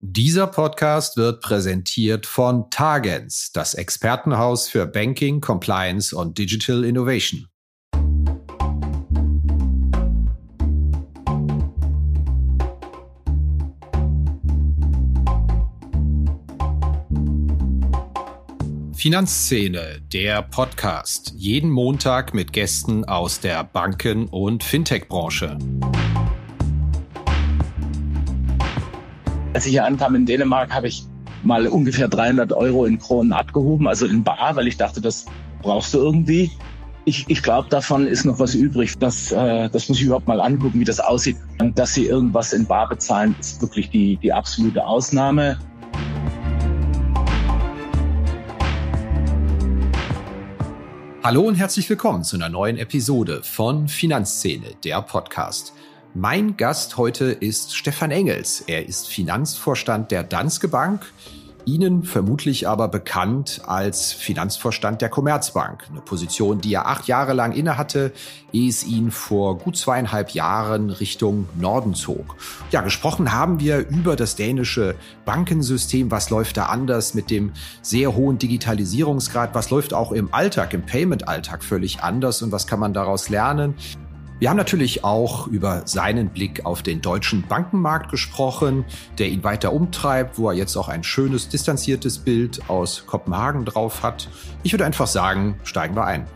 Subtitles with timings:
[0.00, 7.48] Dieser Podcast wird präsentiert von Targens, das Expertenhaus für Banking, Compliance und Digital Innovation.
[18.94, 21.32] Finanzszene, der Podcast.
[21.36, 25.58] Jeden Montag mit Gästen aus der Banken- und Fintech-Branche.
[29.58, 31.02] Als ich hier ankam in Dänemark, habe ich
[31.42, 35.26] mal ungefähr 300 Euro in Kronen abgehoben, also in Bar, weil ich dachte, das
[35.62, 36.52] brauchst du irgendwie.
[37.06, 38.96] Ich, ich glaube, davon ist noch was übrig.
[39.00, 41.38] Das, äh, das muss ich überhaupt mal angucken, wie das aussieht.
[41.58, 45.58] Und dass sie irgendwas in Bar bezahlen, ist wirklich die, die absolute Ausnahme.
[51.24, 55.72] Hallo und herzlich willkommen zu einer neuen Episode von Finanzszene, der Podcast.
[56.20, 58.64] Mein Gast heute ist Stefan Engels.
[58.66, 61.06] Er ist Finanzvorstand der Danske Bank,
[61.64, 67.52] Ihnen vermutlich aber bekannt als Finanzvorstand der Commerzbank, eine Position, die er acht Jahre lang
[67.52, 68.10] innehatte,
[68.52, 72.34] ehe es ihn vor gut zweieinhalb Jahren Richtung Norden zog.
[72.72, 78.16] Ja, gesprochen haben wir über das dänische Bankensystem, was läuft da anders mit dem sehr
[78.16, 82.92] hohen Digitalisierungsgrad, was läuft auch im Alltag, im Payment-Alltag völlig anders und was kann man
[82.92, 83.74] daraus lernen.
[84.40, 88.84] Wir haben natürlich auch über seinen Blick auf den deutschen Bankenmarkt gesprochen,
[89.18, 94.04] der ihn weiter umtreibt, wo er jetzt auch ein schönes, distanziertes Bild aus Kopenhagen drauf
[94.04, 94.28] hat.
[94.62, 96.28] Ich würde einfach sagen, steigen wir ein.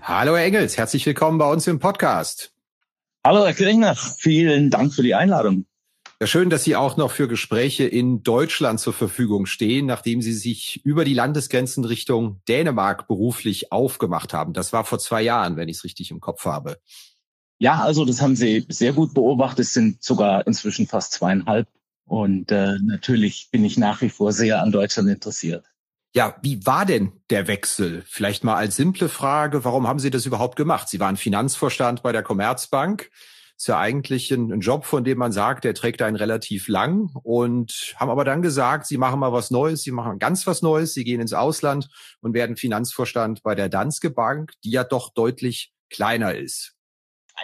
[0.00, 2.52] Hallo Herr Engels, herzlich willkommen bei uns im Podcast.
[3.22, 5.66] Hallo Herr Kirchner, vielen Dank für die Einladung.
[6.20, 10.32] Ja, schön, dass Sie auch noch für Gespräche in Deutschland zur Verfügung stehen, nachdem Sie
[10.32, 14.52] sich über die Landesgrenzen Richtung Dänemark beruflich aufgemacht haben.
[14.52, 16.78] Das war vor zwei Jahren, wenn ich es richtig im Kopf habe.
[17.58, 19.66] Ja, also das haben Sie sehr gut beobachtet.
[19.66, 21.68] Es sind sogar inzwischen fast zweieinhalb.
[22.06, 25.64] Und äh, natürlich bin ich nach wie vor sehr an Deutschland interessiert.
[26.14, 28.04] Ja, wie war denn der Wechsel?
[28.06, 30.88] Vielleicht mal als simple Frage, warum haben Sie das überhaupt gemacht?
[30.88, 33.10] Sie waren Finanzvorstand bei der Commerzbank
[33.56, 37.10] ist ja eigentlich ein, ein, Job, von dem man sagt, der trägt einen relativ lang
[37.22, 40.94] und haben aber dann gesagt, sie machen mal was Neues, sie machen ganz was Neues,
[40.94, 41.88] sie gehen ins Ausland
[42.20, 46.74] und werden Finanzvorstand bei der Danske Bank, die ja doch deutlich kleiner ist.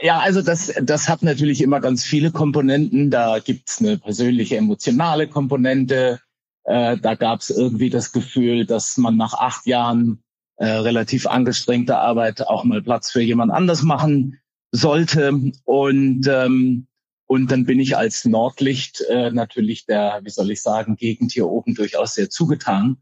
[0.02, 3.10] Ja, also das, das hat natürlich immer ganz viele Komponenten.
[3.10, 6.20] Da gibt's eine persönliche, emotionale Komponente.
[6.64, 10.22] Äh, da gab's irgendwie das Gefühl, dass man nach acht Jahren
[10.56, 14.40] äh, relativ angestrengter Arbeit auch mal Platz für jemand anders machen
[14.72, 15.52] sollte.
[15.64, 16.86] Und, ähm,
[17.26, 21.46] und dann bin ich als Nordlicht äh, natürlich der, wie soll ich sagen, Gegend hier
[21.46, 22.98] oben durchaus sehr zugetan.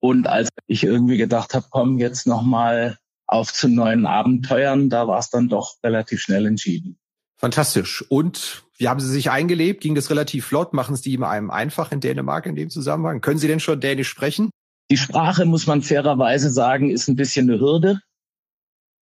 [0.00, 5.18] Und als ich irgendwie gedacht habe, komm, jetzt nochmal auf zu neuen Abenteuern, da war
[5.18, 6.98] es dann doch relativ schnell entschieden.
[7.36, 8.04] Fantastisch.
[8.08, 9.82] Und wie haben Sie sich eingelebt?
[9.82, 10.72] Ging das relativ flott?
[10.72, 13.20] Machen Sie die einem einfach in Dänemark in dem Zusammenhang?
[13.20, 14.50] Können Sie denn schon Dänisch sprechen?
[14.90, 18.00] Die Sprache, muss man fairerweise sagen, ist ein bisschen eine Hürde.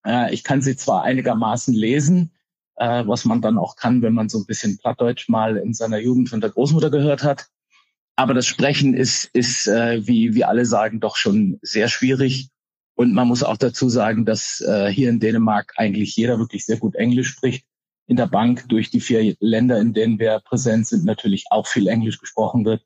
[0.06, 2.31] Äh, ich kann sie zwar einigermaßen lesen,
[2.77, 5.99] äh, was man dann auch kann, wenn man so ein bisschen Plattdeutsch mal in seiner
[5.99, 7.49] Jugend von der Großmutter gehört hat.
[8.15, 12.49] Aber das Sprechen ist, ist äh, wie, wie alle sagen, doch schon sehr schwierig.
[12.94, 16.78] Und man muss auch dazu sagen, dass äh, hier in Dänemark eigentlich jeder wirklich sehr
[16.78, 17.67] gut Englisch spricht.
[18.06, 21.88] In der Bank durch die vier Länder, in denen wir präsent sind, natürlich auch viel
[21.88, 22.83] Englisch gesprochen wird.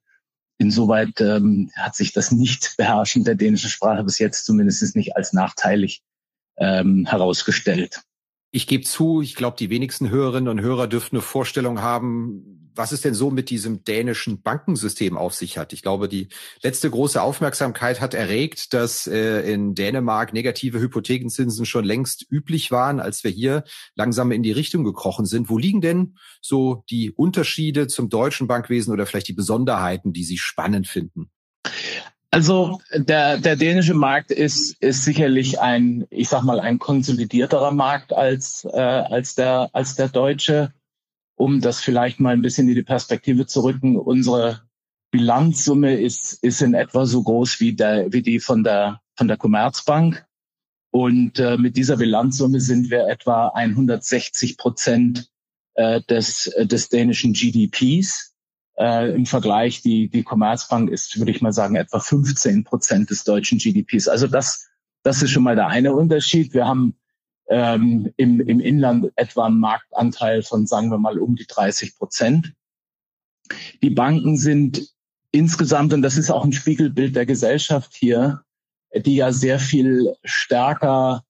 [0.58, 6.02] Insoweit ähm, hat sich das Nicht-Beherrschen der dänischen Sprache bis jetzt zumindest nicht als nachteilig
[6.60, 8.03] ähm, herausgestellt.
[8.53, 12.93] Ich gebe zu, ich glaube, die wenigsten Hörerinnen und Hörer dürften eine Vorstellung haben, was
[12.93, 15.72] es denn so mit diesem dänischen Bankensystem auf sich hat.
[15.72, 16.28] Ich glaube, die
[16.62, 23.00] letzte große Aufmerksamkeit hat erregt, dass äh, in Dänemark negative Hypothekenzinsen schon längst üblich waren,
[23.00, 25.49] als wir hier langsam in die Richtung gekrochen sind.
[25.49, 30.38] Wo liegen denn so die Unterschiede zum deutschen Bankwesen oder vielleicht die Besonderheiten, die Sie
[30.38, 31.31] spannend finden?
[32.32, 38.12] Also der, der dänische Markt ist, ist sicherlich ein, ich sag mal, ein konsolidierterer Markt
[38.12, 40.72] als, äh, als, der, als der deutsche.
[41.34, 44.62] Um das vielleicht mal ein bisschen in die Perspektive zu rücken, unsere
[45.10, 49.37] Bilanzsumme ist, ist in etwa so groß wie, der, wie die von der, von der
[49.37, 50.25] Commerzbank.
[50.93, 55.31] Und äh, mit dieser Bilanzsumme sind wir etwa 160 Prozent
[55.75, 58.30] äh, des, des dänischen GDPs.
[58.81, 63.25] Äh, Im Vergleich, die, die Commerzbank ist, würde ich mal sagen, etwa 15 Prozent des
[63.25, 64.09] deutschen GDPs.
[64.09, 64.71] Also das,
[65.03, 66.55] das ist schon mal der eine Unterschied.
[66.55, 66.97] Wir haben
[67.50, 72.55] ähm, im, im Inland etwa einen Marktanteil von, sagen wir mal, um die 30 Prozent.
[73.82, 74.88] Die Banken sind
[75.31, 78.44] insgesamt, und das ist auch ein Spiegelbild der Gesellschaft hier,
[78.94, 81.25] die ja sehr viel stärker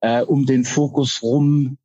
[0.00, 1.78] äh, um den Fokus rum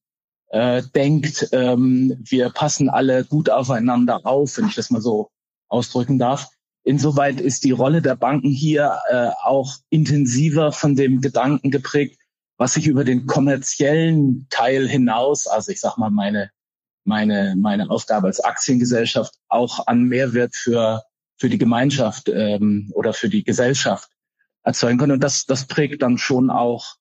[0.54, 5.32] äh, denkt, ähm, wir passen alle gut aufeinander auf, wenn ich das mal so
[5.68, 6.48] ausdrücken darf.
[6.84, 12.20] Insoweit ist die Rolle der Banken hier äh, auch intensiver von dem Gedanken geprägt,
[12.58, 16.52] was sich über den kommerziellen Teil hinaus, also ich sag mal meine
[17.04, 21.02] meine meine Aufgabe als Aktiengesellschaft auch an Mehrwert für
[21.38, 24.10] für die Gemeinschaft ähm, oder für die Gesellschaft
[24.62, 25.14] erzeugen können.
[25.14, 26.96] Und das das prägt dann schon auch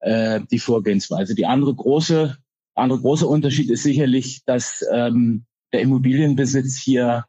[0.00, 1.34] äh, die Vorgehensweise.
[1.34, 2.38] Die andere große
[2.74, 7.24] andere große Unterschied ist sicherlich, dass ähm, der Immobilienbesitz hier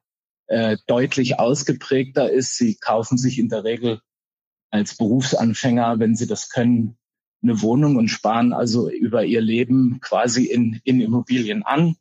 [0.47, 2.57] äh, deutlich ausgeprägter ist.
[2.57, 3.99] Sie kaufen sich in der Regel
[4.71, 6.97] als Berufsanfänger, wenn sie das können,
[7.41, 11.95] eine Wohnung und sparen also über ihr Leben quasi in, in Immobilien an.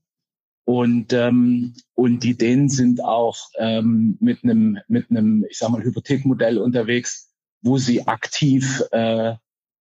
[0.67, 5.83] Und, ähm, und die Dänen sind auch ähm, mit einem, mit einem, ich sag mal,
[5.83, 7.31] Hypothekmodell unterwegs,
[7.61, 9.35] wo sie aktiv äh,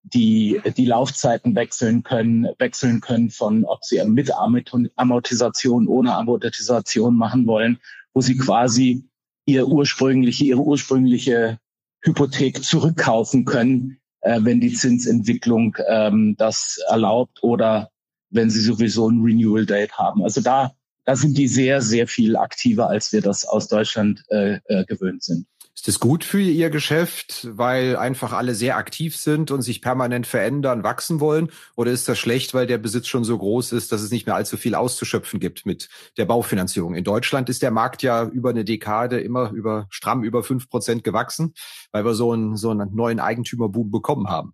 [0.04, 7.48] die, die Laufzeiten wechseln können, wechseln können von, ob sie mit Amortisation, ohne Amortisation machen
[7.48, 7.80] wollen,
[8.14, 9.08] wo sie quasi
[9.46, 11.60] ihr ursprüngliche, ihre ursprüngliche
[12.02, 17.90] Hypothek zurückkaufen können, äh, wenn die Zinsentwicklung ähm, das erlaubt oder
[18.30, 20.24] wenn sie sowieso ein Renewal Date haben.
[20.24, 20.74] Also da,
[21.06, 25.24] da sind die sehr, sehr viel aktiver, als wir das aus Deutschland äh, äh, gewöhnt
[25.24, 25.46] sind.
[25.75, 30.28] Ist das gut für Ihr Geschäft, weil einfach alle sehr aktiv sind und sich permanent
[30.28, 31.50] verändern, wachsen wollen?
[31.75, 34.36] Oder ist das schlecht, weil der Besitz schon so groß ist, dass es nicht mehr
[34.36, 36.94] allzu viel auszuschöpfen gibt mit der Baufinanzierung?
[36.94, 41.04] In Deutschland ist der Markt ja über eine Dekade immer über stramm über fünf Prozent
[41.04, 41.56] gewachsen,
[41.92, 44.54] weil wir so einen, so einen neuen Eigentümerboom bekommen haben.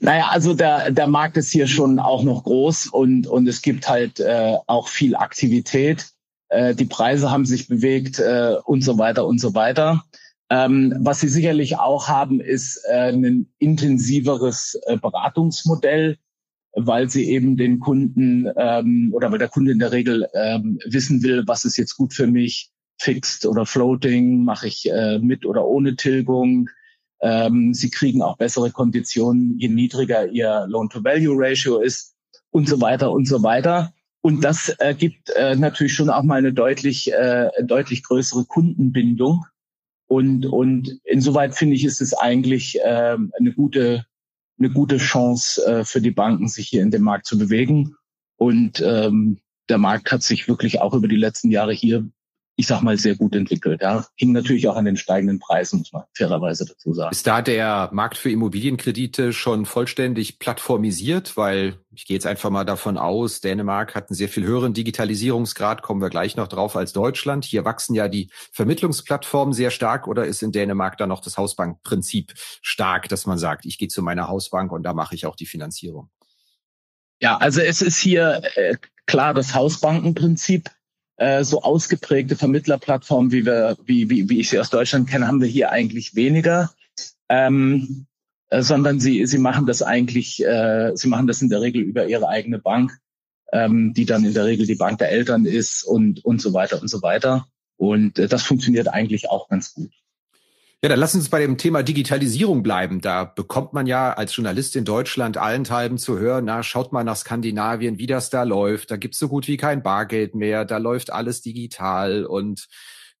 [0.00, 3.88] Naja, also der, der Markt ist hier schon auch noch groß und, und es gibt
[3.88, 6.12] halt äh, auch viel Aktivität
[6.48, 10.04] äh, die Preise haben sich bewegt äh, und so weiter und so weiter.
[10.50, 16.18] Ähm, was sie sicherlich auch haben, ist äh, ein intensiveres äh, Beratungsmodell,
[16.72, 21.22] weil sie eben den Kunden ähm, oder weil der Kunde in der Regel ähm, wissen
[21.22, 25.66] will, was ist jetzt gut für mich, fixed oder floating, mache ich äh, mit oder
[25.66, 26.70] ohne Tilgung.
[27.20, 32.14] Ähm, sie kriegen auch bessere Konditionen, je niedriger ihr Loan-to-Value-Ratio ist
[32.50, 33.92] und so weiter und so weiter.
[34.20, 39.44] Und das ergibt äh, natürlich schon auch mal eine deutlich, äh, deutlich größere Kundenbindung.
[40.06, 44.06] Und, und insoweit finde ich, ist es eigentlich äh, eine gute,
[44.58, 47.94] eine gute Chance äh, für die Banken, sich hier in dem Markt zu bewegen.
[48.36, 49.38] Und ähm,
[49.68, 52.08] der Markt hat sich wirklich auch über die letzten Jahre hier
[52.58, 53.82] ich sag mal, sehr gut entwickelt.
[53.82, 54.04] Ja.
[54.16, 57.12] Hing natürlich auch an den steigenden Preisen, muss man fairerweise dazu sagen.
[57.12, 61.36] Ist da der Markt für Immobilienkredite schon vollständig plattformisiert?
[61.36, 65.82] Weil ich gehe jetzt einfach mal davon aus, Dänemark hat einen sehr viel höheren Digitalisierungsgrad,
[65.82, 67.44] kommen wir gleich noch drauf als Deutschland.
[67.44, 72.34] Hier wachsen ja die Vermittlungsplattformen sehr stark oder ist in Dänemark da noch das Hausbankprinzip
[72.36, 75.46] stark, dass man sagt, ich gehe zu meiner Hausbank und da mache ich auch die
[75.46, 76.10] Finanzierung?
[77.20, 78.74] Ja, also es ist hier äh,
[79.06, 80.68] klar das Hausbankenprinzip
[81.18, 85.40] äh, so ausgeprägte Vermittlerplattformen, wie wir, wie, wie, wie ich sie aus Deutschland kenne, haben
[85.40, 86.70] wir hier eigentlich weniger.
[87.28, 88.06] Ähm,
[88.50, 92.06] äh, sondern sie, sie machen das eigentlich, äh, sie machen das in der Regel über
[92.06, 92.98] ihre eigene Bank,
[93.52, 96.80] ähm, die dann in der Regel die Bank der Eltern ist und, und so weiter
[96.80, 97.46] und so weiter.
[97.76, 99.92] Und äh, das funktioniert eigentlich auch ganz gut.
[100.80, 103.00] Ja, dann lass uns bei dem Thema Digitalisierung bleiben.
[103.00, 107.16] Da bekommt man ja als Journalist in Deutschland allenthalben zu hören, na, schaut mal nach
[107.16, 108.92] Skandinavien, wie das da läuft.
[108.92, 112.68] Da gibt's so gut wie kein Bargeld mehr, da läuft alles digital und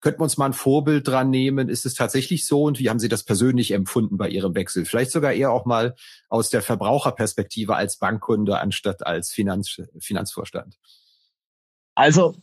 [0.00, 1.68] könnten wir uns mal ein Vorbild dran nehmen?
[1.68, 4.84] Ist es tatsächlich so und wie haben Sie das persönlich empfunden bei Ihrem Wechsel?
[4.84, 5.96] Vielleicht sogar eher auch mal
[6.28, 10.78] aus der Verbraucherperspektive als Bankkunde anstatt als Finanz Finanzvorstand.
[11.96, 12.36] Also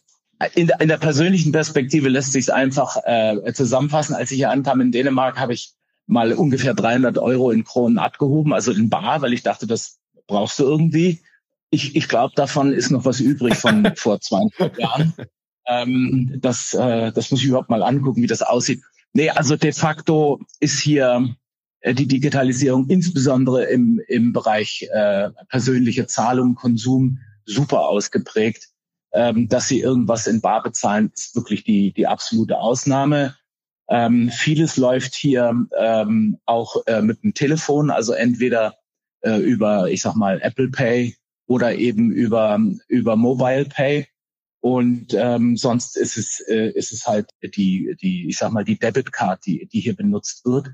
[0.53, 4.15] in, in der persönlichen Perspektive lässt sich es einfach äh, zusammenfassen.
[4.15, 5.73] Als ich hier ankam in Dänemark, habe ich
[6.07, 10.59] mal ungefähr 300 Euro in Kronen abgehoben, also in Bar, weil ich dachte, das brauchst
[10.59, 11.21] du irgendwie.
[11.69, 15.13] Ich, ich glaube, davon ist noch was übrig von vor 20 Jahren.
[15.67, 18.83] Ähm, das, äh, das muss ich überhaupt mal angucken, wie das aussieht.
[19.13, 21.35] Nee, also de facto ist hier
[21.79, 28.69] äh, die Digitalisierung insbesondere im, im Bereich äh, persönliche Zahlung, Konsum super ausgeprägt
[29.15, 33.35] ähm, dass sie irgendwas in Bar bezahlen, ist wirklich die, die absolute Ausnahme.
[33.87, 38.75] Ähm, vieles läuft hier ähm, auch äh, mit dem Telefon, also entweder
[39.21, 41.15] äh, über, ich sag mal, Apple Pay
[41.47, 44.07] oder eben über, über Mobile Pay.
[44.59, 48.79] Und ähm, sonst ist es, äh, ist es halt die, die, ich sag mal, die
[48.79, 50.71] Debit Card, die, die hier benutzt wird.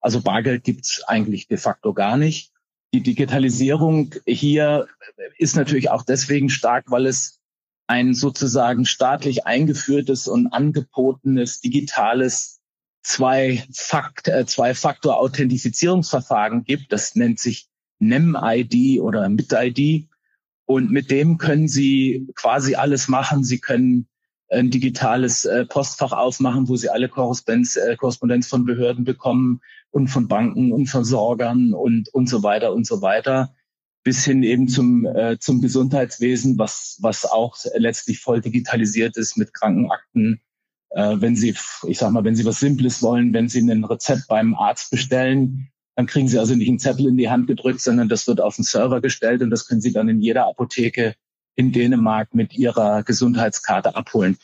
[0.00, 2.52] Also Bargeld gibt's eigentlich de facto gar nicht.
[2.92, 4.88] Die Digitalisierung hier
[5.36, 7.40] ist natürlich auch deswegen stark, weil es
[7.86, 12.60] ein sozusagen staatlich eingeführtes und angebotenes digitales
[13.02, 16.90] Zwei-Fakt, äh, Zwei-Faktor-Authentifizierungsverfahren gibt.
[16.92, 20.08] Das nennt sich NEM-ID oder MIT-ID.
[20.64, 23.44] Und mit dem können Sie quasi alles machen.
[23.44, 24.08] Sie können
[24.48, 29.60] ein digitales äh, Postfach aufmachen, wo Sie alle Korrespondenz, äh, Korrespondenz von Behörden bekommen
[29.90, 33.54] und von Banken und Versorgern und, und so weiter und so weiter
[34.04, 39.54] bis hin eben zum, äh, zum Gesundheitswesen, was, was auch letztlich voll digitalisiert ist mit
[39.54, 40.40] Krankenakten.
[40.90, 41.54] Äh, wenn Sie,
[41.86, 45.70] ich sag mal, wenn Sie was Simples wollen, wenn Sie ein Rezept beim Arzt bestellen,
[45.96, 48.56] dann kriegen Sie also nicht einen Zettel in die Hand gedrückt, sondern das wird auf
[48.56, 51.14] den Server gestellt und das können Sie dann in jeder Apotheke
[51.56, 54.36] in Dänemark mit Ihrer Gesundheitskarte abholen.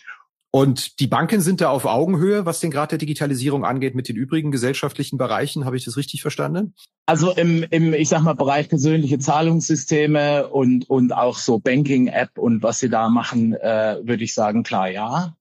[0.52, 4.16] Und die Banken sind da auf Augenhöhe, was den Grad der Digitalisierung angeht, mit den
[4.16, 5.64] übrigen gesellschaftlichen Bereichen.
[5.64, 6.74] Habe ich das richtig verstanden?
[7.06, 12.64] Also im, im ich sag mal, Bereich persönliche Zahlungssysteme und, und auch so Banking-App und
[12.64, 15.36] was sie da machen, äh, würde ich sagen, klar, ja.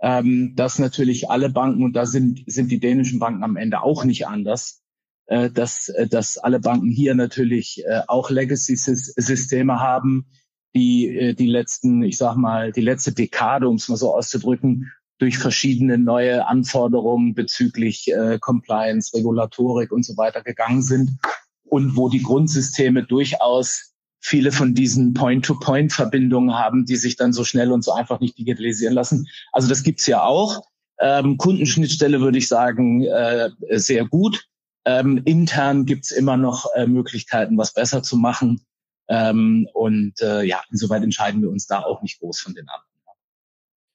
[0.00, 4.04] Ähm, dass natürlich alle Banken, und da sind, sind die dänischen Banken am Ende auch
[4.04, 4.80] nicht anders,
[5.26, 10.26] äh, dass, äh, dass alle Banken hier natürlich äh, auch Legacy-Systeme haben,
[10.74, 14.92] die äh, die letzten, ich sag mal, die letzte Dekade, um es mal so auszudrücken,
[15.18, 21.18] durch verschiedene neue Anforderungen bezüglich äh, Compliance, Regulatorik und so weiter gegangen sind
[21.64, 27.72] und wo die Grundsysteme durchaus viele von diesen Point-to-Point-Verbindungen haben, die sich dann so schnell
[27.72, 29.28] und so einfach nicht digitalisieren lassen.
[29.52, 30.62] Also das gibt's ja auch.
[31.00, 34.44] Ähm, Kundenschnittstelle würde ich sagen, äh, sehr gut.
[34.84, 38.60] Ähm, intern gibt's immer noch äh, Möglichkeiten, was besser zu machen.
[39.08, 42.88] Ähm, und äh, ja, insoweit entscheiden wir uns da auch nicht groß von den anderen.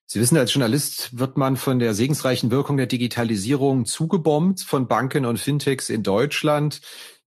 [0.06, 5.26] Sie wissen, als Journalist wird man von der segensreichen Wirkung der Digitalisierung zugebombt von Banken
[5.26, 6.82] und Fintechs in Deutschland.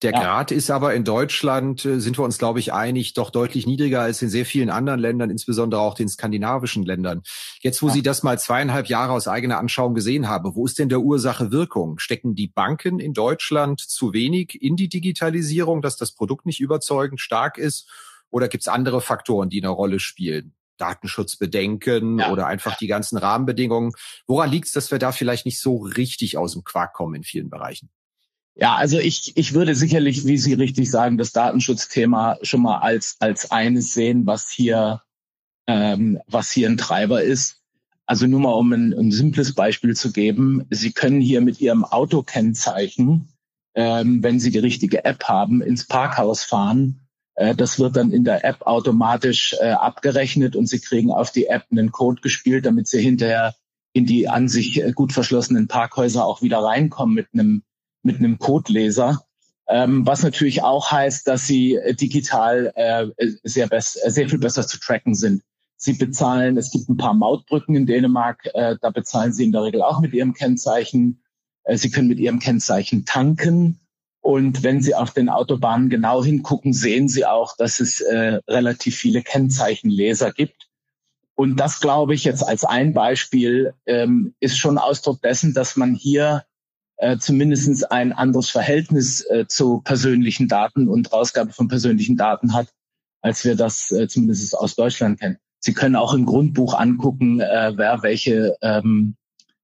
[0.03, 0.19] Der ja.
[0.19, 4.01] Grad ist aber in Deutschland, äh, sind wir uns, glaube ich, einig, doch deutlich niedriger
[4.01, 7.23] als in sehr vielen anderen Ländern, insbesondere auch den skandinavischen Ländern.
[7.61, 7.93] Jetzt, wo ja.
[7.93, 11.51] Sie das mal zweieinhalb Jahre aus eigener Anschauung gesehen haben, wo ist denn der Ursache
[11.51, 11.99] Wirkung?
[11.99, 17.21] Stecken die Banken in Deutschland zu wenig in die Digitalisierung, dass das Produkt nicht überzeugend
[17.21, 17.89] stark ist?
[18.29, 20.53] Oder gibt es andere Faktoren, die eine Rolle spielen?
[20.77, 22.31] Datenschutzbedenken ja.
[22.31, 23.93] oder einfach die ganzen Rahmenbedingungen.
[24.27, 27.23] Woran liegt es, dass wir da vielleicht nicht so richtig aus dem Quark kommen in
[27.23, 27.89] vielen Bereichen?
[28.55, 33.17] Ja, also ich, ich würde sicherlich, wie Sie richtig sagen, das Datenschutzthema schon mal als,
[33.19, 35.01] als eines sehen, was hier,
[35.67, 37.61] ähm, was hier ein Treiber ist.
[38.05, 40.65] Also nur mal, um ein, ein simples Beispiel zu geben.
[40.69, 43.29] Sie können hier mit Ihrem Autokennzeichen,
[43.75, 46.99] ähm, wenn Sie die richtige App haben, ins Parkhaus fahren.
[47.35, 51.47] Äh, das wird dann in der App automatisch äh, abgerechnet und Sie kriegen auf die
[51.47, 53.55] App einen Code gespielt, damit Sie hinterher
[53.93, 57.63] in die an sich äh, gut verschlossenen Parkhäuser auch wieder reinkommen mit einem
[58.03, 59.25] mit einem Codeleser.
[59.67, 63.07] Ähm, was natürlich auch heißt, dass sie äh, digital äh,
[63.43, 65.41] sehr, äh, sehr viel besser zu tracken sind.
[65.77, 69.63] Sie bezahlen, es gibt ein paar Mautbrücken in Dänemark, äh, da bezahlen sie in der
[69.63, 71.21] Regel auch mit ihrem Kennzeichen.
[71.63, 73.79] Äh, sie können mit ihrem Kennzeichen tanken.
[74.21, 78.95] Und wenn Sie auf den Autobahnen genau hingucken, sehen Sie auch, dass es äh, relativ
[78.95, 80.69] viele Kennzeichenleser gibt.
[81.35, 85.93] Und das, glaube ich, jetzt als ein Beispiel ähm, ist schon Ausdruck dessen, dass man
[85.93, 86.45] hier
[86.97, 92.69] äh, zumindest ein anderes Verhältnis äh, zu persönlichen Daten und Rausgabe von persönlichen Daten hat,
[93.21, 95.37] als wir das äh, zumindest aus Deutschland kennen.
[95.59, 99.15] Sie können auch im Grundbuch angucken, äh, wer welche ähm,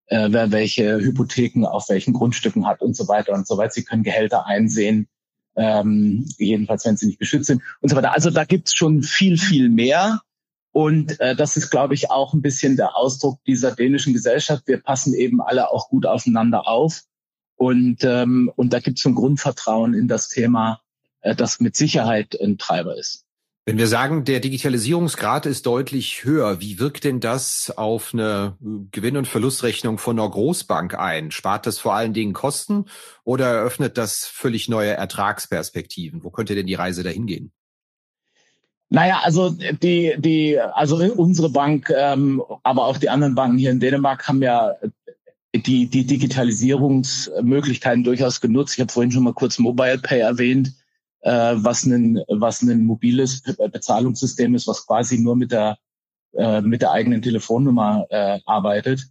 [0.07, 3.71] äh, wer welche Hypotheken auf welchen Grundstücken hat und so weiter und so weiter.
[3.71, 5.07] Sie können Gehälter einsehen,
[5.55, 8.13] ähm, jedenfalls wenn sie nicht geschützt sind und so weiter.
[8.13, 10.21] Also da gibt's schon viel, viel mehr.
[10.71, 14.67] Und äh, das ist, glaube ich, auch ein bisschen der Ausdruck dieser dänischen Gesellschaft.
[14.67, 17.01] Wir passen eben alle auch gut aufeinander auf.
[17.59, 20.79] Und, ähm, und da gibt es ein Grundvertrauen in das Thema,
[21.19, 23.25] äh, das mit Sicherheit ein Treiber ist.
[23.65, 28.57] Wenn wir sagen, der Digitalisierungsgrad ist deutlich höher, wie wirkt denn das auf eine
[28.91, 31.31] Gewinn- und Verlustrechnung von einer Großbank ein?
[31.31, 32.85] Spart das vor allen Dingen Kosten
[33.25, 36.23] oder eröffnet das völlig neue Ertragsperspektiven?
[36.23, 37.51] Wo könnte denn die Reise dahin gehen?
[38.87, 43.81] Naja, also die, die, also unsere Bank, ähm, aber auch die anderen Banken hier in
[43.81, 44.75] Dänemark haben ja
[45.55, 48.75] die, die Digitalisierungsmöglichkeiten durchaus genutzt.
[48.75, 50.73] Ich habe vorhin schon mal kurz Mobile Pay erwähnt,
[51.21, 55.79] äh, was, ein, was ein mobiles Bezahlungssystem ist, was quasi nur mit der,
[56.33, 59.09] äh, mit der eigenen Telefonnummer äh, arbeitet.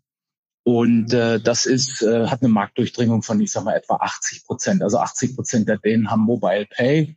[0.63, 4.83] Und äh, das ist, äh, hat eine Marktdurchdringung von, ich sag mal, etwa 80 Prozent.
[4.83, 7.17] Also 80 Prozent der denen haben Mobile Pay.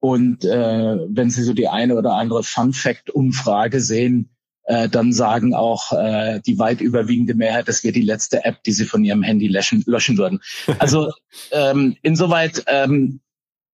[0.00, 4.30] Und äh, wenn Sie so die eine oder andere Fun Fact Umfrage sehen,
[4.68, 8.72] äh, dann sagen auch äh, die weit überwiegende Mehrheit, das wäre die letzte App, die
[8.72, 10.40] sie von ihrem Handy löschen, löschen würden.
[10.78, 11.10] Also
[11.50, 13.20] ähm, insoweit ähm,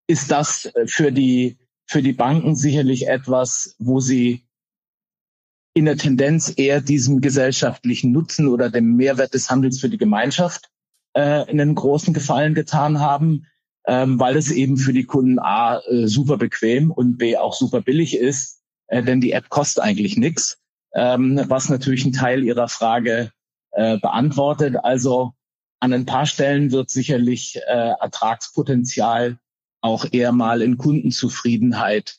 [0.06, 4.46] ist das für die für die Banken sicherlich etwas, wo sie
[5.74, 10.70] in der Tendenz eher diesem gesellschaftlichen Nutzen oder dem Mehrwert des Handels für die Gemeinschaft
[11.14, 13.46] äh, einen großen Gefallen getan haben,
[13.86, 17.82] ähm, weil es eben für die Kunden A äh, super bequem und B auch super
[17.82, 20.58] billig ist äh, denn die App kostet eigentlich nichts,
[20.94, 23.30] ähm, was natürlich einen Teil Ihrer Frage
[23.72, 24.76] äh, beantwortet.
[24.82, 25.32] Also
[25.80, 29.38] an ein paar Stellen wird sicherlich äh, Ertragspotenzial
[29.80, 32.16] auch eher mal in Kundenzufriedenheit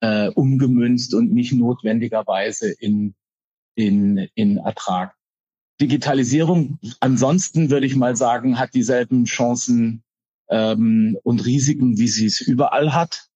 [0.00, 3.14] äh, umgemünzt und nicht notwendigerweise in,
[3.74, 5.14] in, in Ertrag.
[5.80, 10.02] Digitalisierung ansonsten würde ich mal sagen, hat dieselben Chancen
[10.48, 13.28] ähm, und Risiken, wie sie es überall hat.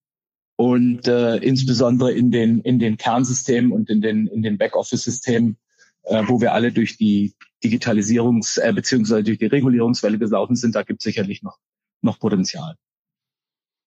[0.60, 5.56] Und äh, insbesondere in den, in den Kernsystemen und in den, in den Backoffice-Systemen,
[6.02, 7.32] äh, wo wir alle durch die
[7.64, 11.56] Digitalisierungs- äh, beziehungsweise durch die Regulierungswelle gelaufen sind, da gibt es sicherlich noch,
[12.02, 12.74] noch Potenzial.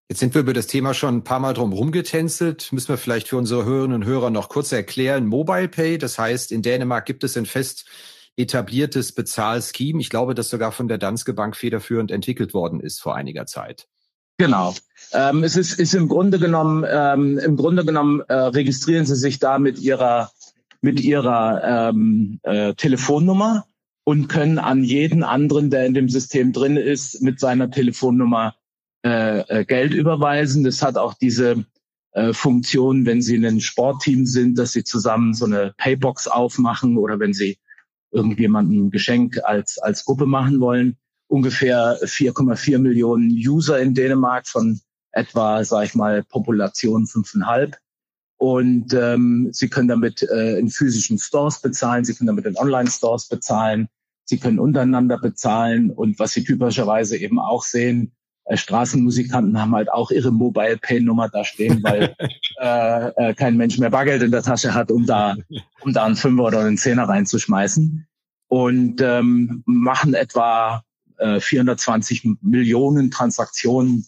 [0.09, 2.73] Jetzt sind wir über das Thema schon ein paar Mal drum rumgetänzelt.
[2.73, 5.27] Müssen wir vielleicht für unsere Hörerinnen und Hörer noch kurz erklären.
[5.27, 7.85] Mobile Pay, das heißt, in Dänemark gibt es ein fest
[8.35, 10.01] etabliertes Bezahlscheme.
[10.01, 13.87] Ich glaube, das sogar von der Danske Bank federführend entwickelt worden ist vor einiger Zeit.
[14.43, 14.75] Genau.
[15.13, 19.39] Ähm, es ist, ist im Grunde genommen, ähm, im Grunde genommen äh, registrieren Sie sich
[19.39, 20.31] da mit Ihrer
[20.81, 23.65] mit Ihrer ähm, äh, Telefonnummer
[24.03, 28.55] und können an jeden anderen, der in dem System drin ist, mit seiner Telefonnummer
[29.05, 30.65] äh, äh, Geld überweisen.
[30.65, 31.63] Das hat auch diese
[32.11, 36.97] äh, Funktion, wenn Sie in einem Sportteam sind, dass Sie zusammen so eine Paybox aufmachen
[36.97, 37.59] oder wenn Sie
[38.11, 40.97] irgendjemandem ein Geschenk als, als Gruppe machen wollen.
[41.33, 44.79] Ungefähr 4,4 Millionen User in Dänemark von
[45.13, 47.75] etwa, sage ich mal, Population fünfeinhalb.
[48.37, 53.29] Und ähm, Sie können damit äh, in physischen Stores bezahlen, Sie können damit in Online-Stores
[53.29, 53.87] bezahlen,
[54.25, 55.89] Sie können untereinander bezahlen.
[55.89, 58.11] Und was Sie typischerweise eben auch sehen,
[58.45, 62.15] äh, Straßenmusikanten haben halt auch ihre Mobile Pay Nummer da stehen, weil
[62.61, 65.35] äh, äh, kein Mensch mehr Bargeld in der Tasche hat, um da,
[65.81, 68.05] um da einen Fünfer oder einen Zehner reinzuschmeißen.
[68.49, 70.83] Und ähm, machen etwa
[71.17, 74.07] äh, 420 Millionen Transaktionen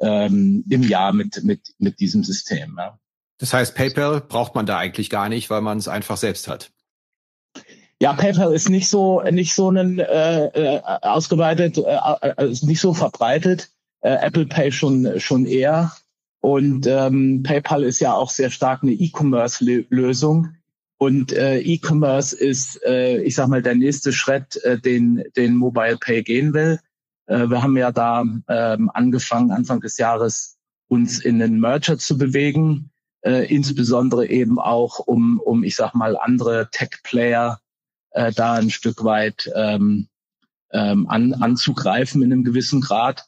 [0.00, 2.76] ähm, im Jahr mit, mit, mit diesem System.
[2.78, 2.98] Ja.
[3.38, 6.70] Das heißt, PayPal braucht man da eigentlich gar nicht, weil man es einfach selbst hat.
[8.00, 12.80] Ja, PayPal ist nicht so nicht so ein äh, äh, ausgeweitet, äh, äh, ist nicht
[12.80, 13.70] so verbreitet.
[14.00, 15.92] Äh, Apple Pay schon schon eher.
[16.40, 20.54] Und ähm, PayPal ist ja auch sehr stark eine E-Commerce-Lösung.
[20.98, 25.96] Und äh, E-Commerce ist, äh, ich sag mal, der nächste Schritt, äh, den den Mobile
[25.96, 26.80] Pay gehen will.
[27.26, 30.58] Äh, wir haben ja da ähm, angefangen Anfang des Jahres
[30.88, 32.90] uns in den Merger zu bewegen,
[33.22, 37.60] äh, insbesondere eben auch um um ich sag mal andere Tech-Player
[38.10, 40.08] äh, da ein Stück weit ähm,
[40.72, 43.26] ähm, an, anzugreifen in einem gewissen Grad.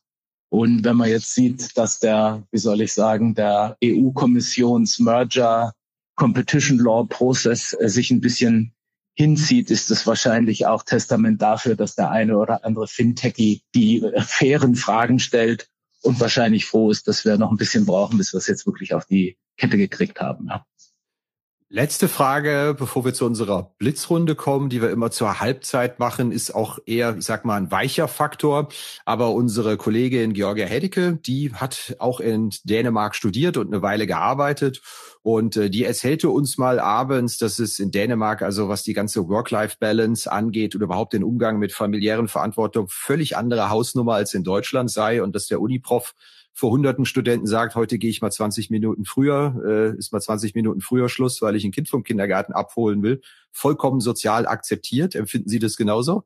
[0.48, 5.72] Und wenn man jetzt sieht, dass der, wie soll ich sagen, der EU-Kommissions-Merger
[6.20, 8.74] Competition Law Prozess äh, sich ein bisschen
[9.14, 14.20] hinzieht, ist es wahrscheinlich auch Testament dafür, dass der eine oder andere Fintechy die äh,
[14.20, 15.70] fairen Fragen stellt
[16.02, 18.92] und wahrscheinlich froh ist, dass wir noch ein bisschen brauchen, bis wir es jetzt wirklich
[18.92, 20.48] auf die Kette gekriegt haben.
[20.48, 20.66] Ja.
[21.72, 26.52] Letzte Frage, bevor wir zu unserer Blitzrunde kommen, die wir immer zur Halbzeit machen, ist
[26.52, 28.70] auch eher, ich sag mal, ein weicher Faktor.
[29.04, 34.82] Aber unsere Kollegin Georgia Hedicke, die hat auch in Dänemark studiert und eine Weile gearbeitet.
[35.22, 39.28] Und äh, die erzählte uns mal abends, dass es in Dänemark, also was die ganze
[39.28, 44.90] Work-Life-Balance angeht oder überhaupt den Umgang mit familiären Verantwortung, völlig andere Hausnummer als in Deutschland
[44.90, 46.16] sei und dass der Uniprof
[46.60, 50.54] vor hunderten Studenten sagt, heute gehe ich mal 20 Minuten früher, äh, ist mal 20
[50.54, 55.14] Minuten früher Schluss, weil ich ein Kind vom Kindergarten abholen will, vollkommen sozial akzeptiert.
[55.14, 56.24] Empfinden Sie das genauso?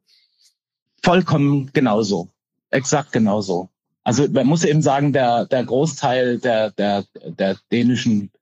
[1.04, 2.30] Vollkommen genauso.
[2.70, 3.68] Exakt genauso.
[4.02, 8.32] Also man muss eben sagen, der, der Großteil der, der, der dänischen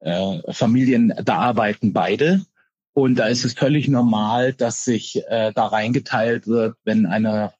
[0.00, 2.44] äh, Familien, da arbeiten beide.
[2.92, 7.54] Und da ist es völlig normal, dass sich äh, da reingeteilt wird, wenn eine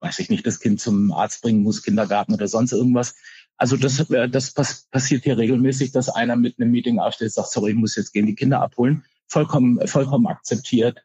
[0.00, 3.14] weiß ich nicht, das Kind zum Arzt bringen muss, Kindergarten oder sonst irgendwas.
[3.56, 7.50] Also das, äh, das pass passiert hier regelmäßig, dass einer mit einem Meeting aufsteht, sagt,
[7.50, 9.04] sorry, ich muss jetzt gehen, die Kinder abholen.
[9.26, 11.04] Vollkommen, vollkommen akzeptiert,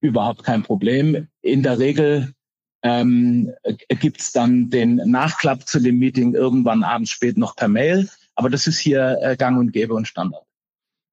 [0.00, 1.28] überhaupt kein Problem.
[1.42, 2.34] In der Regel
[2.82, 3.52] ähm,
[3.88, 8.08] gibt dann den Nachklapp zu dem Meeting irgendwann abends spät noch per Mail.
[8.34, 10.44] Aber das ist hier äh, gang und gäbe und Standard.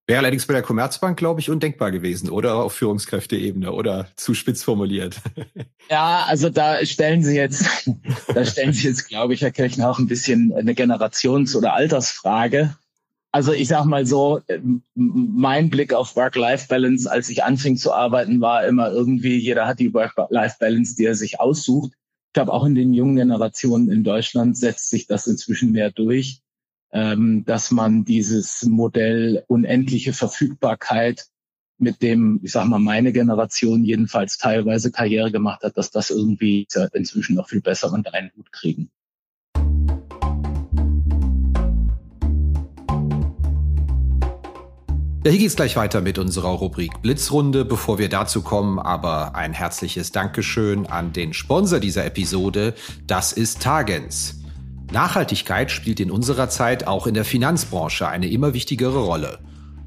[0.10, 4.64] Wäre allerdings bei der Commerzbank, glaube ich, undenkbar gewesen, oder auf Führungskräfteebene oder zu spitz
[4.64, 5.22] formuliert.
[5.90, 7.90] Ja, also da stellen Sie jetzt,
[8.36, 12.76] da stellen Sie jetzt, glaube ich, Herr Kirchner, auch ein bisschen eine Generations- oder Altersfrage.
[13.32, 14.42] Also ich sage mal so,
[14.96, 19.94] mein Blick auf Work-Life-Balance, als ich anfing zu arbeiten, war immer irgendwie, jeder hat die
[19.94, 21.94] Work-Life-Balance, die er sich aussucht.
[21.94, 26.42] Ich glaube, auch in den jungen Generationen in Deutschland setzt sich das inzwischen mehr durch
[26.42, 26.47] ähm,
[26.92, 31.28] dass man dieses Modell unendliche Verfügbarkeit,
[31.80, 36.68] mit dem, ich sage mal, meine Generation jedenfalls teilweise Karriere gemacht hat, dass das irgendwie
[36.94, 38.90] inzwischen noch viel besser unter einen Hut kriegen.
[45.24, 47.66] Ja, hier geht's gleich weiter mit unserer Rubrik Blitzrunde.
[47.66, 52.76] Bevor wir dazu kommen, aber ein herzliches Dankeschön an den Sponsor dieser Episode.
[53.08, 54.40] Das ist Tagens.
[54.92, 59.40] Nachhaltigkeit spielt in unserer Zeit auch in der Finanzbranche eine immer wichtigere Rolle.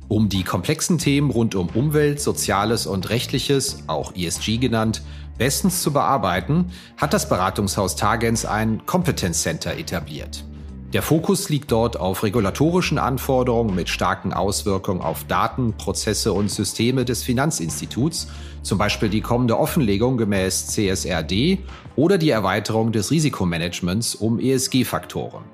[0.08, 5.02] Um die komplexen Themen rund um Umwelt, Soziales und Rechtliches, auch ESG genannt,
[5.38, 10.44] bestens zu bearbeiten, hat das Beratungshaus Tagens ein Competence Center etabliert.
[10.92, 17.04] Der Fokus liegt dort auf regulatorischen Anforderungen mit starken Auswirkungen auf Daten, Prozesse und Systeme
[17.04, 18.26] des Finanzinstituts,
[18.62, 21.60] zum Beispiel die kommende Offenlegung gemäß CSRD
[21.94, 25.44] oder die Erweiterung des Risikomanagements um ESG-Faktoren.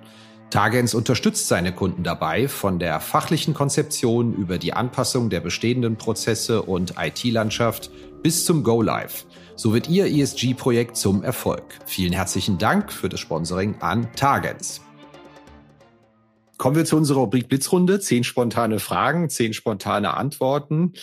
[0.48, 6.62] Tagens unterstützt seine Kunden dabei, von der fachlichen Konzeption über die Anpassung der bestehenden Prozesse
[6.62, 7.90] und IT-Landschaft
[8.22, 9.26] bis zum Go-Live.
[9.54, 11.64] So wird Ihr ESG-Projekt zum Erfolg.
[11.84, 14.80] Vielen herzlichen Dank für das Sponsoring an Tagens.
[16.58, 18.00] Kommen wir zu unserer Rubrik Blitzrunde.
[18.00, 20.94] Zehn spontane Fragen, zehn spontane Antworten.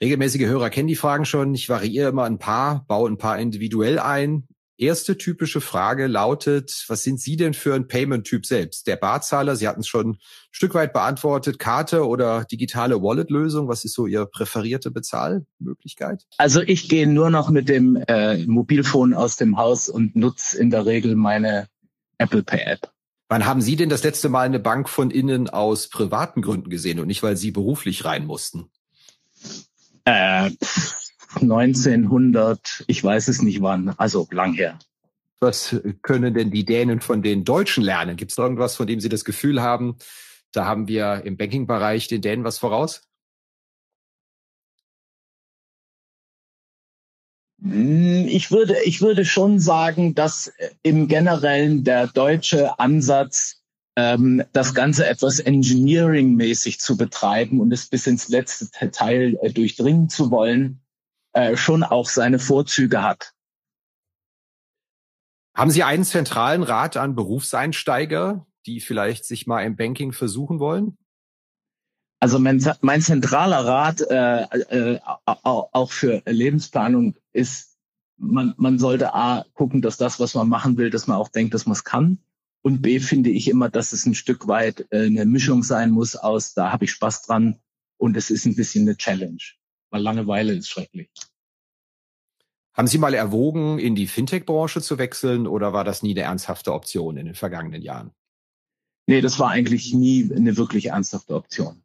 [0.00, 1.54] Regelmäßige Hörer kennen die Fragen schon.
[1.54, 4.48] Ich variiere immer ein paar, baue ein paar individuell ein.
[4.76, 8.88] Erste typische Frage lautet, was sind Sie denn für ein Payment-Typ selbst?
[8.88, 10.18] Der Barzahler, Sie hatten es schon ein
[10.50, 16.24] Stück weit beantwortet, Karte oder digitale Wallet-Lösung, was ist so Ihre präferierte Bezahlmöglichkeit?
[16.38, 20.70] Also ich gehe nur noch mit dem äh, Mobilfon aus dem Haus und nutze in
[20.70, 21.68] der Regel meine
[22.18, 22.93] Apple Pay App.
[23.28, 27.00] Wann haben Sie denn das letzte Mal eine Bank von innen aus privaten Gründen gesehen
[27.00, 28.70] und nicht, weil Sie beruflich rein mussten?
[30.04, 30.50] Äh,
[31.40, 34.78] 1900, ich weiß es nicht wann, also lang her.
[35.40, 38.16] Was können denn die Dänen von den Deutschen lernen?
[38.16, 39.96] Gibt es irgendwas, von dem Sie das Gefühl haben,
[40.52, 43.02] da haben wir im Banking-Bereich den Dänen was voraus?
[47.66, 53.62] Ich würde, ich würde schon sagen, dass im Generellen der deutsche Ansatz,
[53.96, 60.10] ähm, das Ganze etwas Engineering-mäßig zu betreiben und es bis ins letzte Teil äh, durchdringen
[60.10, 60.82] zu wollen,
[61.32, 63.32] äh, schon auch seine Vorzüge hat.
[65.56, 70.98] Haben Sie einen zentralen Rat an Berufseinsteiger, die vielleicht sich mal im Banking versuchen wollen?
[72.24, 77.76] Also mein, mein zentraler Rat äh, äh, auch für Lebensplanung ist,
[78.16, 81.52] man, man sollte A gucken, dass das, was man machen will, dass man auch denkt,
[81.52, 82.18] dass man es kann.
[82.62, 86.16] Und B finde ich immer, dass es ein Stück weit äh, eine Mischung sein muss
[86.16, 87.60] aus, da habe ich Spaß dran
[87.98, 89.42] und es ist ein bisschen eine Challenge,
[89.90, 91.10] weil Langeweile ist schrecklich.
[92.72, 96.72] Haben Sie mal erwogen, in die Fintech-Branche zu wechseln oder war das nie eine ernsthafte
[96.72, 98.12] Option in den vergangenen Jahren?
[99.06, 101.83] Nee, das war eigentlich nie eine wirklich ernsthafte Option.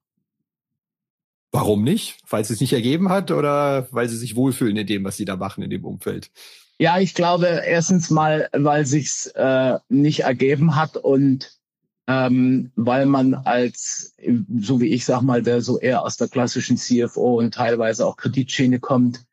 [1.51, 2.17] Warum nicht?
[2.29, 5.25] Weil es es nicht ergeben hat oder weil sie sich wohlfühlen in dem, was sie
[5.25, 6.29] da machen in dem Umfeld?
[6.77, 11.59] Ja, ich glaube erstens mal, weil sich's äh, nicht ergeben hat und
[12.07, 14.15] ähm, weil man als,
[14.59, 18.17] so wie ich sag mal, der so eher aus der klassischen CFO und teilweise auch
[18.17, 19.25] Kreditschiene kommt,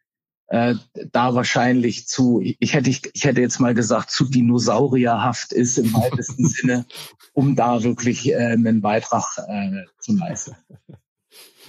[0.48, 0.74] äh,
[1.12, 5.92] da wahrscheinlich zu, ich hätte, ich, ich hätte jetzt mal gesagt, zu dinosaurierhaft ist im
[5.94, 6.86] weitesten Sinne,
[7.32, 10.56] um da wirklich äh, einen Beitrag äh, zu leisten.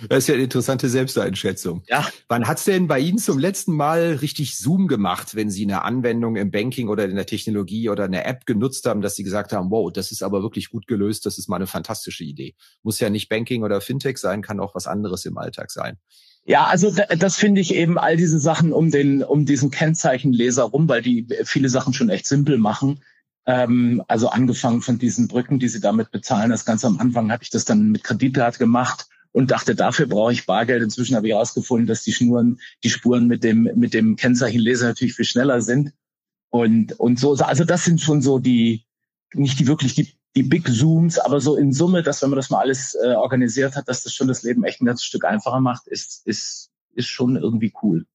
[0.10, 1.84] Das ist ja eine interessante Selbsteinschätzung.
[1.88, 2.08] Ja.
[2.28, 6.36] Wann hat's denn bei Ihnen zum letzten Mal richtig Zoom gemacht, wenn Sie eine Anwendung
[6.36, 9.72] im Banking oder in der Technologie oder eine App genutzt haben, dass Sie gesagt haben,
[9.72, 12.56] wow, das ist aber wirklich gut gelöst, das ist mal eine fantastische Idee.
[12.84, 15.98] Muss ja nicht Banking oder Fintech sein, kann auch was anderes im Alltag sein.
[16.46, 20.88] Ja, also das finde ich eben all diese Sachen um den, um diesen Kennzeichenleser rum,
[20.88, 23.02] weil die viele Sachen schon echt simpel machen.
[23.46, 26.52] Ähm, also angefangen von diesen Brücken, die sie damit bezahlen.
[26.52, 30.34] Das ganz am Anfang habe ich das dann mit Kreditkarte gemacht und dachte, dafür brauche
[30.34, 30.84] ich Bargeld.
[30.84, 35.16] Inzwischen habe ich herausgefunden, dass die Schnuren, die Spuren mit dem, mit dem Kennzeichenleser natürlich
[35.16, 35.94] viel schneller sind.
[36.50, 38.86] Und, und so, also das sind schon so die,
[39.34, 42.50] nicht die wirklich die, die Big Zooms, aber so in Summe, dass wenn man das
[42.50, 45.60] mal alles äh, organisiert hat, dass das schon das Leben echt ein ganzes Stück einfacher
[45.60, 48.06] macht, ist, ist, ist schon irgendwie cool.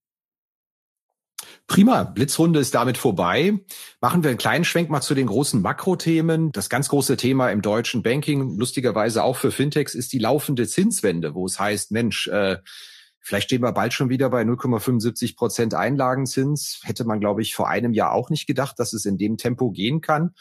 [1.72, 3.58] Prima, Blitzrunde ist damit vorbei.
[4.02, 6.52] Machen wir einen kleinen Schwenk mal zu den großen Makrothemen.
[6.52, 11.34] Das ganz große Thema im deutschen Banking, lustigerweise auch für Fintechs, ist die laufende Zinswende,
[11.34, 12.58] wo es heißt, Mensch, äh,
[13.20, 16.82] vielleicht stehen wir bald schon wieder bei 0,75 Prozent Einlagenzins.
[16.82, 19.70] Hätte man, glaube ich, vor einem Jahr auch nicht gedacht, dass es in dem Tempo
[19.70, 20.32] gehen kann.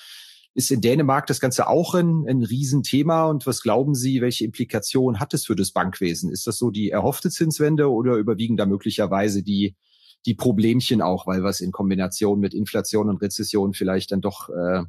[0.53, 3.23] Ist in Dänemark das Ganze auch ein, ein Riesenthema?
[3.23, 6.29] Und was glauben Sie, welche Implikationen hat es für das Bankwesen?
[6.29, 9.77] Ist das so die erhoffte Zinswende oder überwiegen da möglicherweise die
[10.25, 14.83] die Problemchen auch, weil es in Kombination mit Inflation und Rezession vielleicht dann doch äh,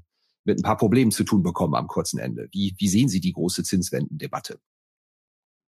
[0.45, 2.49] mit ein paar Problemen zu tun bekommen am kurzen Ende.
[2.53, 4.59] Wie, wie sehen Sie die große Zinswendendebatte?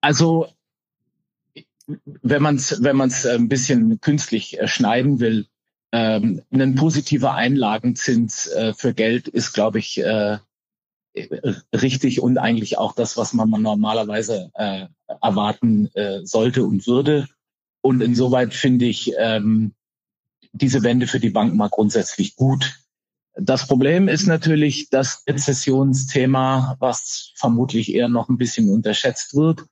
[0.00, 0.48] Also
[2.22, 5.46] wenn man es wenn man's ein bisschen künstlich äh, schneiden will,
[5.92, 10.38] ähm, ein positiver Einlagenzins äh, für Geld ist, glaube ich, äh,
[11.14, 14.86] äh, richtig und eigentlich auch das, was man normalerweise äh,
[15.22, 17.28] erwarten äh, sollte und würde.
[17.84, 19.74] Und insoweit finde ich ähm,
[20.52, 22.80] diese Wende für die Banken mal grundsätzlich gut.
[23.34, 29.66] Das Problem ist natürlich das Rezessionsthema, was vermutlich eher noch ein bisschen unterschätzt wird.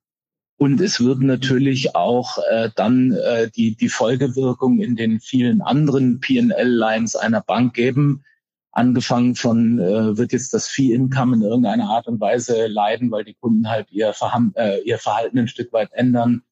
[0.59, 6.21] Und es wird natürlich auch äh, dann äh, die, die Folgewirkung in den vielen anderen
[6.21, 8.25] PL-Lines einer Bank geben.
[8.73, 13.37] Angefangen von, äh, wird jetzt das Fee-Income in irgendeiner Art und Weise leiden, weil die
[13.41, 16.43] Kunden halt ihr, Verham äh, ihr Verhalten ein Stück weit ändern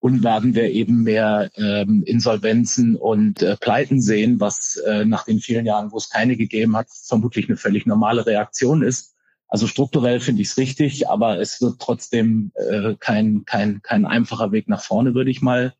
[0.00, 5.40] und werden wir eben mehr ähm, Insolvenzen und äh, Pleiten sehen, was äh, nach den
[5.40, 9.14] vielen Jahren, wo es keine gegeben hat, vermutlich eine völlig normale Reaktion ist.
[9.46, 14.52] Also strukturell finde ich es richtig, aber es wird trotzdem äh, kein, kein, kein einfacher
[14.52, 15.74] Weg nach vorne, würde ich mal,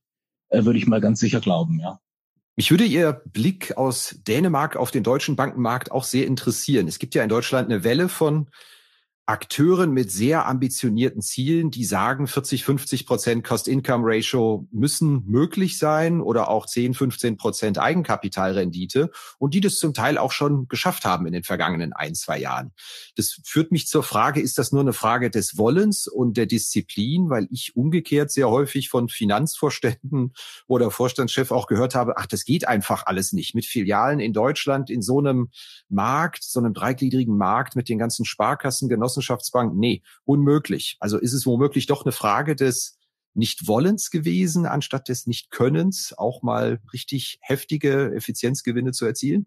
[0.50, 1.98] äh, würde ich mal ganz sicher glauben, ja.
[2.56, 6.88] Mich würde Ihr Blick aus Dänemark auf den deutschen Bankenmarkt auch sehr interessieren.
[6.88, 8.48] Es gibt ja in Deutschland eine Welle von
[9.30, 16.48] Akteuren mit sehr ambitionierten Zielen, die sagen, 40, 50 Prozent Cost-Income-Ratio müssen möglich sein oder
[16.48, 21.32] auch 10, 15 Prozent Eigenkapitalrendite und die das zum Teil auch schon geschafft haben in
[21.32, 22.72] den vergangenen ein, zwei Jahren.
[23.14, 27.30] Das führt mich zur Frage, ist das nur eine Frage des Wollens und der Disziplin,
[27.30, 30.32] weil ich umgekehrt sehr häufig von Finanzvorständen
[30.66, 33.54] oder Vorstandschef auch gehört habe, ach, das geht einfach alles nicht.
[33.54, 35.50] Mit Filialen in Deutschland in so einem
[35.88, 39.76] Markt, so einem dreigliedrigen Markt mit den ganzen Sparkassen, Genossen Genossenschaftsbank?
[39.76, 40.96] Nee, unmöglich.
[41.00, 42.98] Also ist es womöglich doch eine Frage des
[43.34, 49.46] Nicht-Wollens gewesen, anstatt des Nicht-Könnens, auch mal richtig heftige Effizienzgewinne zu erzielen?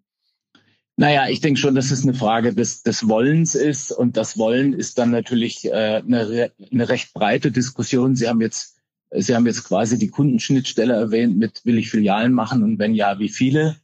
[0.96, 3.92] Naja, ich denke schon, dass es eine Frage des, des Wollens ist.
[3.92, 8.16] Und das Wollen ist dann natürlich äh, eine, eine recht breite Diskussion.
[8.16, 8.78] Sie haben jetzt,
[9.12, 13.20] Sie haben jetzt quasi die Kundenschnittstelle erwähnt mit will ich Filialen machen und wenn ja,
[13.20, 13.78] wie viele?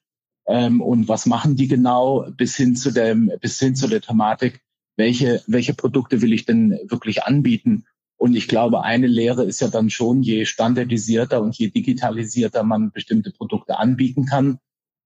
[0.48, 4.62] Ähm, und was machen die genau bis hin zu dem, bis hin zu der Thematik,
[5.00, 7.86] welche, welche Produkte will ich denn wirklich anbieten?
[8.18, 12.92] Und ich glaube, eine Lehre ist ja dann schon, je standardisierter und je digitalisierter man
[12.92, 14.60] bestimmte Produkte anbieten kann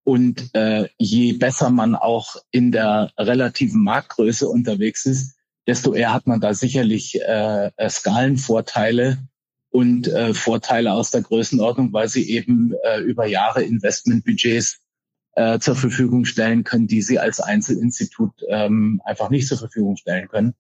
[0.04, 5.36] und äh, je besser man auch in der relativen Marktgröße unterwegs ist,
[5.68, 9.20] desto eher hat man da sicherlich äh, Skalenvorteile
[9.70, 14.83] und äh, Vorteile aus der Größenordnung, weil sie eben äh, über Jahre Investmentbudgets
[15.36, 20.28] äh, zur Verfügung stellen können, die sie als Einzelinstitut ähm, einfach nicht zur Verfügung stellen
[20.28, 20.54] können,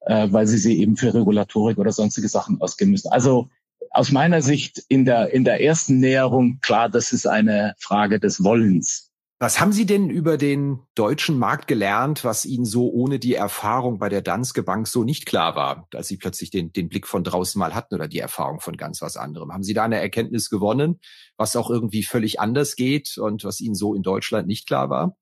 [0.00, 3.10] äh, weil sie sie eben für Regulatorik oder sonstige Sachen ausgeben müssen.
[3.10, 3.48] Also
[3.90, 8.42] aus meiner Sicht in der, in der ersten Näherung klar, das ist eine Frage des
[8.42, 9.10] Wollens.
[9.40, 13.98] Was haben Sie denn über den deutschen Markt gelernt, was Ihnen so ohne die Erfahrung
[13.98, 17.24] bei der Danske Bank so nicht klar war, als Sie plötzlich den, den Blick von
[17.24, 19.52] draußen mal hatten oder die Erfahrung von ganz was anderem?
[19.52, 21.00] Haben Sie da eine Erkenntnis gewonnen,
[21.36, 25.16] was auch irgendwie völlig anders geht und was Ihnen so in Deutschland nicht klar war?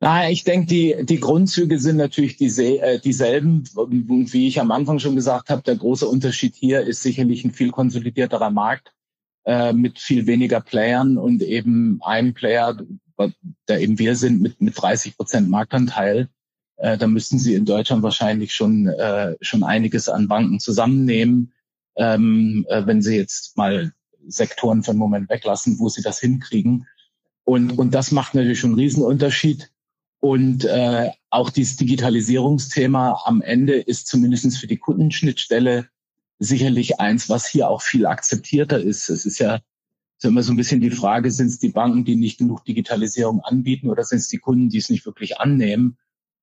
[0.00, 3.64] Na, ich denke, die, die Grundzüge sind natürlich äh, dieselben.
[3.74, 7.70] Wie ich am Anfang schon gesagt habe, der große Unterschied hier ist sicherlich ein viel
[7.70, 8.92] konsolidierterer Markt
[9.44, 12.78] äh, mit viel weniger Playern und eben einem Player,
[13.68, 16.28] der eben wir sind mit, mit 30 Prozent Marktanteil,
[16.76, 21.52] äh, da müssten sie in Deutschland wahrscheinlich schon, äh, schon einiges an Banken zusammennehmen,
[21.96, 23.92] ähm, äh, wenn sie jetzt mal
[24.26, 26.86] Sektoren für einen Moment weglassen, wo sie das hinkriegen.
[27.44, 29.70] Und, und das macht natürlich schon einen Riesenunterschied.
[30.20, 35.88] Und äh, auch dieses Digitalisierungsthema am Ende ist zumindestens für die Kundenschnittstelle
[36.38, 39.08] sicherlich eins, was hier auch viel akzeptierter ist.
[39.08, 39.60] Es ist ja
[40.18, 43.40] ist immer so ein bisschen die Frage, sind es die Banken, die nicht genug Digitalisierung
[43.40, 45.96] anbieten oder sind es die Kunden, die es nicht wirklich annehmen?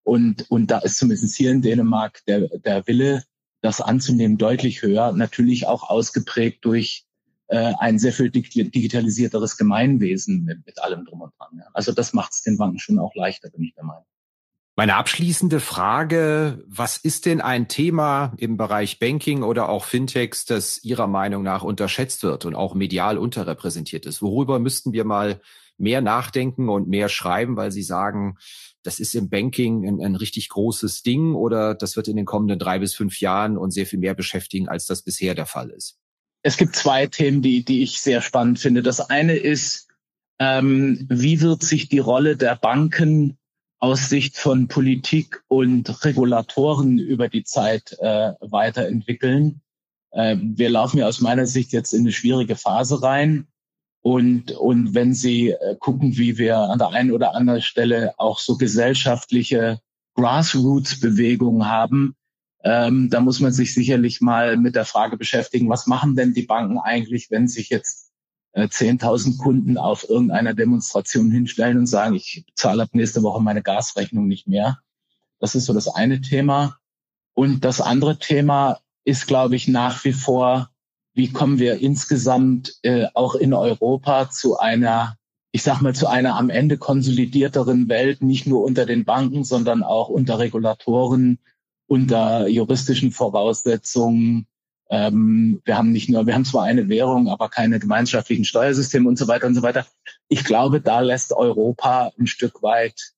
[0.04, 3.24] Und, und da ist zumindest hier in Dänemark der, der Wille,
[3.62, 5.12] das anzunehmen, deutlich höher.
[5.12, 7.06] Natürlich auch ausgeprägt durch
[7.48, 11.58] äh, ein sehr viel digitalisierteres Gemeinwesen mit, mit allem drum und dran.
[11.58, 11.66] Ja.
[11.74, 14.06] Also das macht es den Banken schon auch leichter, bin ich der Meinung.
[14.78, 20.84] Meine abschließende Frage, was ist denn ein Thema im Bereich Banking oder auch Fintechs, das
[20.84, 24.22] Ihrer Meinung nach unterschätzt wird und auch medial unterrepräsentiert ist?
[24.22, 25.40] Worüber müssten wir mal
[25.78, 28.38] mehr nachdenken und mehr schreiben, weil Sie sagen,
[28.84, 32.60] das ist im Banking ein, ein richtig großes Ding oder das wird in den kommenden
[32.60, 36.00] drei bis fünf Jahren und sehr viel mehr beschäftigen, als das bisher der Fall ist?
[36.44, 38.84] Es gibt zwei Themen, die, die ich sehr spannend finde.
[38.84, 39.88] Das eine ist,
[40.38, 43.38] ähm, wie wird sich die Rolle der Banken
[43.80, 49.62] aus Sicht von Politik und Regulatoren über die Zeit äh, weiterentwickeln.
[50.12, 53.48] Äh, wir laufen ja aus meiner Sicht jetzt in eine schwierige Phase rein.
[54.02, 58.40] Und, und wenn Sie äh, gucken, wie wir an der einen oder anderen Stelle auch
[58.40, 59.80] so gesellschaftliche
[60.16, 62.16] Grassroots-Bewegungen haben,
[62.64, 66.44] ähm, da muss man sich sicherlich mal mit der Frage beschäftigen, was machen denn die
[66.44, 68.12] Banken eigentlich, wenn sich jetzt
[68.56, 73.62] 10.000 äh, Kunden auf irgendeiner Demonstration hinstellen und sagen, ich zahle ab nächste Woche meine
[73.62, 74.80] Gasrechnung nicht mehr.
[75.40, 76.78] Das ist so das eine Thema.
[77.34, 80.70] Und das andere Thema ist, glaube ich, nach wie vor,
[81.14, 85.18] wie kommen wir insgesamt äh, auch in Europa zu einer,
[85.52, 89.84] ich sag mal, zu einer am Ende konsolidierteren Welt, nicht nur unter den Banken, sondern
[89.84, 91.40] auch unter Regulatoren,
[91.88, 94.48] unter juristischen Voraussetzungen.
[94.90, 99.18] Ähm, wir haben nicht nur, wir haben zwar eine Währung, aber keine gemeinschaftlichen Steuersysteme und
[99.18, 99.86] so weiter und so weiter.
[100.28, 103.14] Ich glaube, da lässt Europa ein Stück weit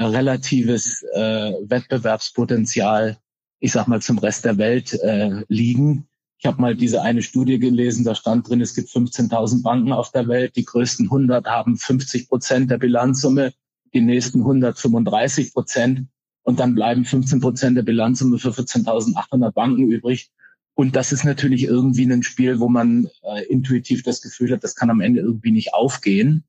[0.00, 3.18] relatives äh, Wettbewerbspotenzial,
[3.60, 6.08] ich sag mal, zum Rest der Welt äh, liegen.
[6.38, 10.10] Ich habe mal diese eine Studie gelesen, da stand drin, es gibt 15.000 Banken auf
[10.10, 13.52] der Welt, die größten 100 haben 50 Prozent der Bilanzsumme,
[13.94, 16.08] die nächsten 135 Prozent
[16.42, 20.32] und dann bleiben 15 Prozent der Bilanzsumme für 14.800 Banken übrig.
[20.74, 24.74] Und das ist natürlich irgendwie ein Spiel, wo man äh, intuitiv das Gefühl hat, das
[24.74, 26.44] kann am Ende irgendwie nicht aufgehen.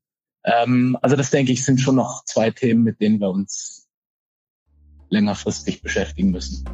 [0.45, 3.87] Ähm, also das denke ich sind schon noch zwei Themen, mit denen wir uns
[5.09, 6.65] längerfristig beschäftigen müssen.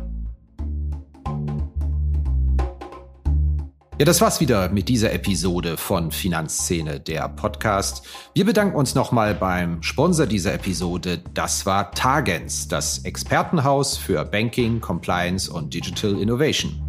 [3.99, 8.05] Ja, das war's wieder mit dieser Episode von Finanzszene, der Podcast.
[8.33, 11.21] Wir bedanken uns nochmal beim Sponsor dieser Episode.
[11.33, 16.88] Das war Tagens, das Expertenhaus für Banking, Compliance und Digital Innovation.